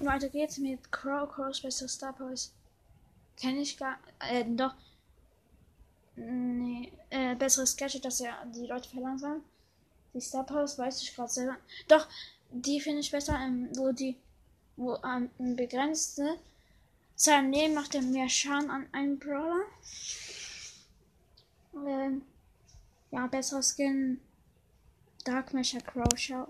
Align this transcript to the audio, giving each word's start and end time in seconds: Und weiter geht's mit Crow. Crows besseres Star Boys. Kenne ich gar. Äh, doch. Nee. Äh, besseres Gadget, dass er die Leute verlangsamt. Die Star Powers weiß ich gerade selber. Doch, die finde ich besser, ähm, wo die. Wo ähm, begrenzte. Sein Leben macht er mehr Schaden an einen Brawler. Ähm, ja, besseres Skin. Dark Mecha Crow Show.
Und 0.00 0.06
weiter 0.06 0.30
geht's 0.30 0.58
mit 0.58 0.90
Crow. 0.90 1.30
Crows 1.30 1.60
besseres 1.60 1.94
Star 1.94 2.14
Boys. 2.14 2.52
Kenne 3.36 3.60
ich 3.60 3.76
gar. 3.76 3.98
Äh, 4.18 4.44
doch. 4.46 4.74
Nee. 6.16 6.90
Äh, 7.10 7.34
besseres 7.36 7.76
Gadget, 7.76 8.04
dass 8.04 8.20
er 8.20 8.34
die 8.46 8.66
Leute 8.66 8.88
verlangsamt. 8.88 9.44
Die 10.14 10.20
Star 10.20 10.44
Powers 10.44 10.78
weiß 10.78 11.02
ich 11.02 11.14
gerade 11.14 11.30
selber. 11.30 11.56
Doch, 11.86 12.08
die 12.50 12.80
finde 12.80 13.00
ich 13.00 13.10
besser, 13.10 13.38
ähm, 13.38 13.68
wo 13.76 13.92
die. 13.92 14.16
Wo 14.76 14.96
ähm, 15.04 15.30
begrenzte. 15.56 16.38
Sein 17.14 17.52
Leben 17.52 17.74
macht 17.74 17.94
er 17.94 18.00
mehr 18.00 18.30
Schaden 18.30 18.70
an 18.70 18.86
einen 18.92 19.18
Brawler. 19.18 19.64
Ähm, 21.74 22.22
ja, 23.10 23.26
besseres 23.26 23.74
Skin. 23.76 24.18
Dark 25.24 25.52
Mecha 25.52 25.80
Crow 25.80 26.08
Show. 26.16 26.38